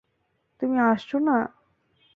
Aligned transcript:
তুমি 0.61 0.77
আসছো 0.81 1.17
না? 1.19 1.37